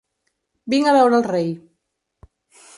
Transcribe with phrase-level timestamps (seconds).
[0.75, 1.53] Vinc a veure el rei.